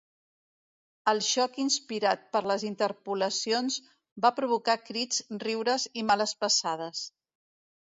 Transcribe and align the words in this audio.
El 1.11 1.19
xoc 1.27 1.59
inspirat 1.63 2.23
per 2.37 2.41
les 2.53 2.65
interpolacions 2.71 3.77
va 4.27 4.33
provocar 4.41 4.79
crits, 4.89 5.23
riures 5.47 5.89
i 6.05 6.09
males 6.11 6.37
passades. 6.43 7.07